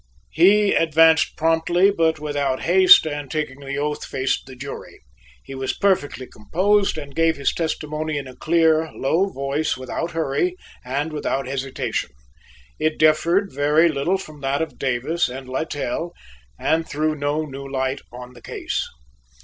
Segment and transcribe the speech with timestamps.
[0.31, 5.03] He advanced promptly but without haste and, taking the oath, faced the jury.
[5.43, 10.55] He was perfectly composed, and gave his testimony in a clear low voice without hurry
[10.83, 12.09] and without hesitation.
[12.79, 16.13] It differed very little from that of Davis and Littell
[16.57, 18.83] and threw no new light on the case.